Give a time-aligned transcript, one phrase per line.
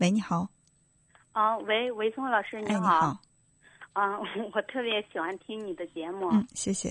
[0.00, 0.48] 喂，你好。
[1.32, 3.20] 啊，喂，维松老师，哎，你好。
[3.92, 4.18] 啊，
[4.54, 6.30] 我特别喜欢听你的节目。
[6.32, 6.88] 嗯，谢谢。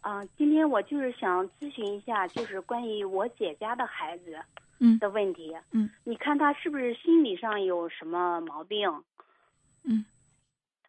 [0.00, 4.40] 啊，今天我就是想咨询一下，就是关于我姐家的孩子，
[4.78, 5.54] 嗯的问题。
[5.70, 8.90] 嗯，你看他是不是心理上有什么毛病？
[9.82, 10.06] 嗯，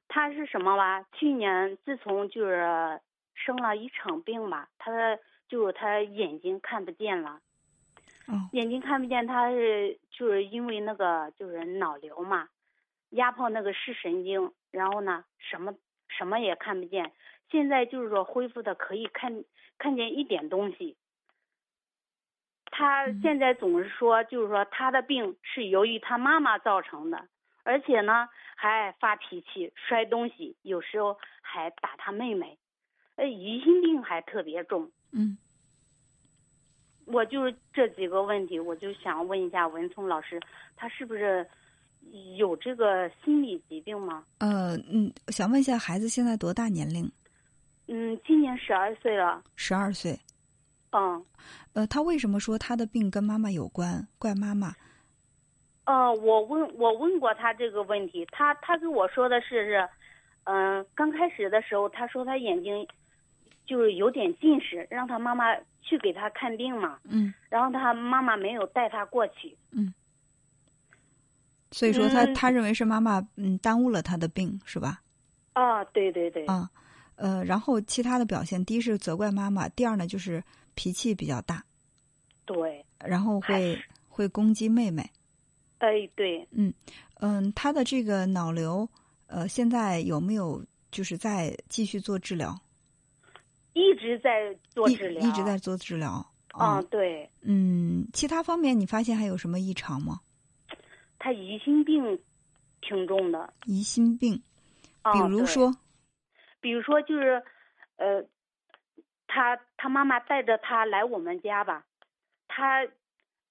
[0.08, 1.06] 他是什么吧？
[1.20, 3.02] 去年自从就是
[3.34, 4.90] 生了一场病吧，他
[5.50, 7.42] 就他眼睛看不见了。
[8.28, 12.50] 哦，眼睛看不见，他是就是因为那个就是脑瘤嘛，
[13.12, 15.76] 压迫那个视神经，然后呢，什么
[16.08, 17.12] 什么也看不见。
[17.52, 19.44] 现在就是说恢复的可以看
[19.78, 20.98] 看见一点东西。
[22.66, 27.28] 他现在总是说，就是说他的病是由于他妈妈造成的，
[27.64, 32.58] 而且呢还发脾气、摔东西，有时候还打他妹妹，
[33.18, 34.92] 呃，疑心病还特别重。
[35.12, 35.38] 嗯。
[37.06, 40.40] 我就是这几个问题，我就想问一下文聪老师，
[40.76, 41.48] 他是不是
[42.38, 44.24] 有这个心理疾病吗？
[44.40, 47.12] 呃，嗯，想问一下，孩子现在多大年龄？
[47.88, 49.44] 嗯，今年十二岁了。
[49.56, 50.20] 十二岁。
[50.92, 51.24] 嗯。
[51.74, 54.08] 呃，他为什么说他的病跟妈妈有关？
[54.18, 54.74] 怪妈妈？
[55.84, 59.88] 呃，我问，我问过他这个问题，他他跟我说的是是，
[60.46, 62.88] 嗯、刚开始的时候，他说他眼睛
[63.66, 67.00] 就是有点近视，让他妈妈去给他看病嘛。
[67.04, 67.34] 嗯。
[67.50, 69.58] 然后他妈妈没有带他过去。
[69.72, 69.94] 嗯。
[71.72, 75.02] 所以说他，嗯他认为是妈妈嗯耽误了他的病，是吧？
[75.54, 76.46] 啊，对对对。
[76.46, 76.70] 啊，
[77.16, 80.42] 呃，然后其他的表现，第一是责怪妈妈，第二呢就是
[80.74, 81.64] 脾气比较大，
[82.46, 82.86] 对。
[83.00, 83.78] 然后会
[84.08, 85.10] 会攻击妹妹。
[85.80, 86.48] 哎，对。
[86.52, 86.74] 嗯
[87.20, 88.88] 嗯，他的这个脑瘤，
[89.28, 92.58] 呃，现在有没有就是在继续做治疗？
[93.76, 96.26] 一直在做治疗，一一直在做治疗。
[96.54, 97.30] 啊，对。
[97.42, 100.22] 嗯，其他方面你发现还有什么异常吗？
[101.20, 102.18] 他疑心病
[102.82, 103.54] 挺重的。
[103.66, 104.42] 疑心病，
[105.02, 105.76] 啊比如说，
[106.62, 107.44] 比如说就是，
[107.98, 108.24] 呃，
[109.28, 111.84] 他他妈妈带着他来我们家吧，
[112.48, 112.88] 他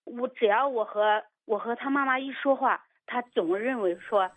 [0.04, 4.30] 我只要我和我和他妈妈一说话，他总认为说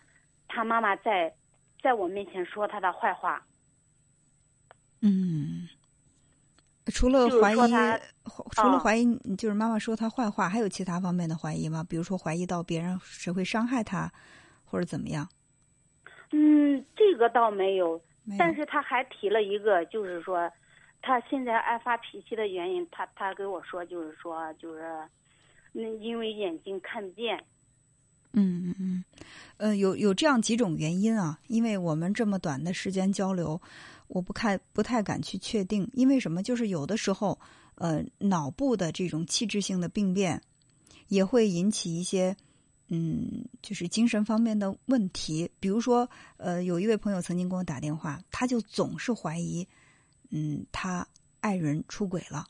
[0.48, 1.34] 他妈妈在
[1.82, 3.42] 在我面前说他的坏话。
[5.00, 5.47] 嗯，
[6.92, 7.98] 除了怀疑，他
[8.52, 9.06] 除了啊怀疑，
[9.36, 11.84] 就是妈妈说他坏话，还有其他方面的怀疑吗？
[11.88, 14.10] 比如说怀疑到别人谁会伤害他，
[14.64, 15.28] 或者怎么样？
[16.32, 20.50] 嗯，这个倒没有，没有但是他还提了一个，就是说
[21.00, 24.82] 他现在爱发脾气的原因，他他给我说就是说就是，
[25.72, 27.42] 那，因为眼睛看不见。
[28.32, 29.04] 嗯嗯嗯，
[29.56, 33.58] 呃，有有这样几种原因啊，因为我们这么短的时间交流，
[34.08, 36.42] 我不看不太敢去确定，因为什么？
[36.42, 37.38] 就是有的时候，
[37.76, 40.42] 呃，脑部的这种器质性的病变，
[41.08, 42.36] 也会引起一些，
[42.88, 45.50] 嗯，就是精神方面的问题。
[45.60, 46.08] 比如说，
[46.38, 49.66] 呃，有一位朋友曾经给我打电话，他就总是怀疑，
[50.30, 51.06] 嗯，他
[51.40, 52.46] 爱人出轨了，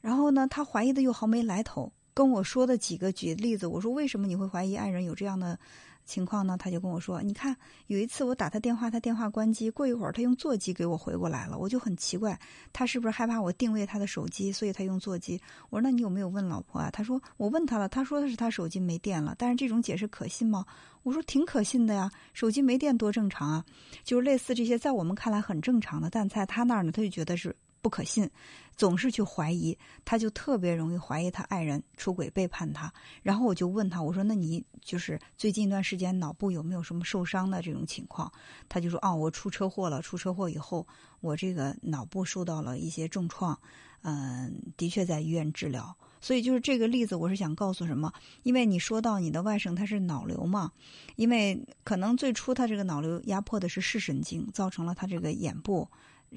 [0.00, 1.92] 然后呢，他怀疑的又毫没来头。
[2.20, 5.58] 跟我说的几个举例子，我说为什么你会怀疑爱人有这样的
[6.04, 6.54] 情况呢？
[6.58, 12.38] 他就跟我说，你看有一次我打他电话，他电话关机，过一会儿他用座机给我回过来了，我就很奇怪，
[12.74, 15.40] 他是不是害怕我定位他的手机，所以他用座机？
[15.70, 16.90] 我说那你有没有问老婆啊？
[16.90, 20.66] 他说我问他了，他说的是他手机没电了，但是这种解释可信吗？
[21.04, 23.64] 我说挺可信的呀，手机没电多正常啊，
[24.04, 27.56] 就是类似这些在我们看来很正常的，但在他那儿呢，他就觉得是。
[27.82, 28.28] 不可信，
[28.76, 32.92] 总是去怀疑，他就特别容易怀疑他爱人出轨背叛他。
[33.22, 38.30] 然后我就问他，我说：“那你就是最近一段时间脑部有没有什么受伤的这种情况？”
[38.68, 40.86] 他就说：“哦，我出车祸了，出车祸以后，
[41.20, 43.58] 我这个脑部受到了一些重创，
[44.02, 45.96] 嗯、的确在医院治疗。
[46.22, 48.12] 所以就是这个例子，我是想告诉什么？
[48.42, 50.70] 因为你说到你的外甥他是脑瘤嘛，
[51.16, 55.88] 因为可能最初他这个脑瘤压迫的是视神经，造成了他这个眼部。”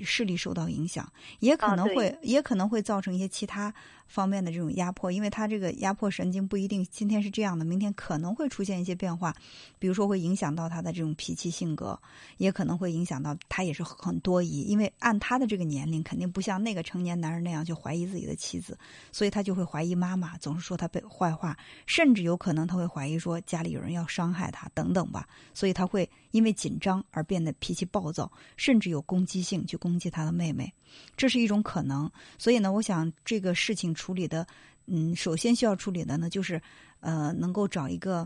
[0.02, 3.74] 视力受到影响，也可能会、啊、也可能会造成一些其他
[4.08, 9.36] 方面的这种压迫，因为它这个压迫神经不一定今天是这样的，明天可能会出现一些变化，
[9.78, 12.00] 比如说会影响到他的这种脾气性格，
[12.38, 18.78] 也可能会影响到他也是很多疑，因为按他的这个年龄，肯定不像那个成年男人那样去怀疑自己的妻子，
[19.12, 29.78] 所以他就会怀疑妈妈，总是说他被坏话，甚至有可能他会怀疑说家里有人要伤害他等等吧，所以他会因为紧张而变得脾气暴躁，甚至有攻击性去。
[29.84, 30.74] 攻击他的妹妹，
[31.18, 32.10] 这是一种可能。
[32.38, 34.48] 所以呢，我想这个事情处理的，
[34.86, 36.62] 嗯，首先需要处理的呢，就是
[37.02, 38.26] 呃，能够找一个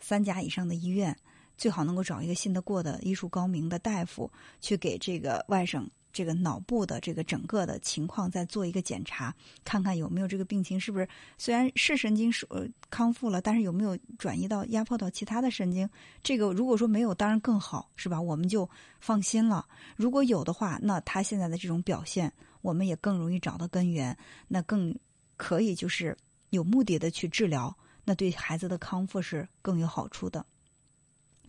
[0.00, 1.16] 三甲以上的医院，
[1.56, 9.32] 最好能够找一个信得过的、医术高明的大夫，去给这个外甥这个脑部的这个整个的情况再做一个检查，
[9.62, 12.44] 看看有没有这个病情是不是虽然是神经是
[12.90, 15.88] 康复了，但是有没有转移到压迫到其他的神经？
[16.20, 18.20] 这个如果说没有，当然更好，是吧？
[18.20, 18.68] 我们就
[18.98, 19.64] 放心了。
[19.94, 22.32] 如果有的话，那他现在的这种表现，
[22.62, 24.18] 我们也更容易找到根源，
[24.48, 24.92] 那更
[25.36, 26.18] 可以就是
[26.50, 27.72] 有目的的去治疗，
[28.04, 30.44] 那对孩子的康复是更有好处的。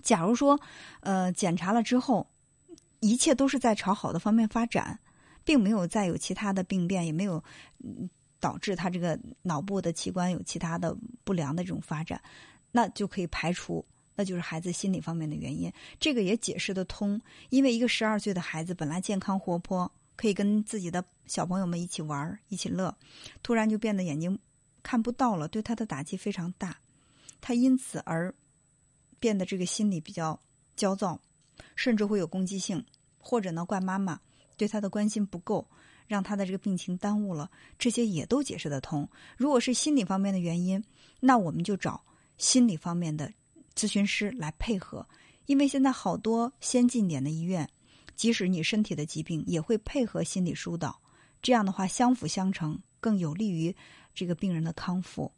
[0.03, 0.59] 假如说，
[0.99, 2.27] 呃，检查了之后。
[2.99, 4.99] 一切都是在朝好的方面发展，
[5.43, 7.43] 并没有再有其他的病变，也没有
[8.39, 12.21] 导致他这个脑部的器官有其他的不良的这种发展，
[12.71, 13.85] 那就可以排除，
[14.15, 15.71] 那就是孩子心理方面的原因。
[15.99, 22.95] 这个也解释得通，因为一个十二岁的孩子本来健康活泼，可以跟自己的小朋友们一起玩一起乐，
[23.41, 24.37] 突然就变得眼睛
[24.83, 26.77] 看不到了，对他的打击非常大，
[27.39, 28.33] 他因此而
[29.19, 30.39] 变得这个心理比较
[30.75, 31.19] 焦躁。
[31.75, 32.83] 甚至会有攻击性，
[33.17, 34.19] 或者呢怪妈妈
[34.57, 35.67] 对他的关心不够，
[36.07, 39.07] 让他的这个病情耽误了，这些也都解释得通。
[39.37, 40.83] 如果是心理方面的原因，
[41.19, 42.03] 那我们就找
[42.37, 43.31] 心理方面的
[43.75, 45.07] 咨询师来配合，
[45.45, 47.69] 因为现在好多先进点的医院，
[48.15, 50.99] 即使你身体的疾病也会配合心理疏导，
[51.41, 53.75] 这样的话相辅相成，更有利于
[54.13, 55.31] 这个病人的康复。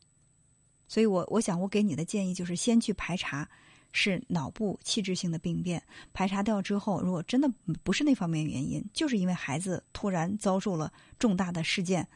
[0.87, 3.47] 所以我我想我给你的建议就是先去排查。
[3.93, 5.81] 是脑部器质性的病变，
[6.13, 7.51] 排查掉之后，如果真的
[7.83, 12.07] 不是那方面原因，就是因为孩子突然遭受了重大的事件，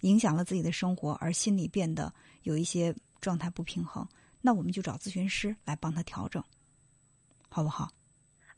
[0.00, 2.12] 影响了自己的生活，而心里变得
[2.42, 4.06] 有一些状态不平衡，
[4.40, 6.42] 那我们就找咨询师来帮他调整，
[7.48, 7.88] 好不好？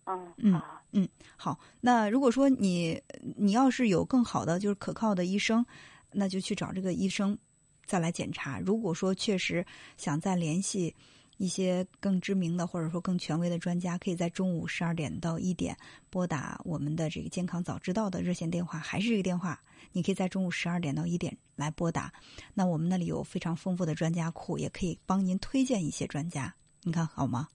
[0.06, 1.60] 嗯嗯嗯，好。
[1.80, 3.00] 那如果说你
[3.36, 5.64] 你要是有更好的就是可靠的医生，
[6.10, 7.36] 那就去找这个医生
[7.84, 8.58] 再来检查。
[8.60, 9.64] 如果说确实
[9.98, 10.94] 想再联系。
[11.37, 15.76] 一些更知名的或者说更权威的专家，可以在中午十二点到一点
[16.11, 19.61] 拨打我们的这个健康早知道的热线电话，还是这个电话，
[19.93, 22.12] 你可以在中午十二点到一点来拨打。
[22.55, 27.49] 那我们那里有非常丰富的专家库，也可以帮您推荐一些专家，你看好吗？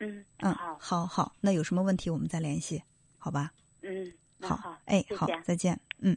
[0.00, 1.32] 嗯嗯，好，好，好。
[1.40, 2.82] 那有什么问题我们再联系，
[3.16, 3.52] 好吧？
[3.82, 6.16] 嗯，好，好，哎，好，再见，嗯。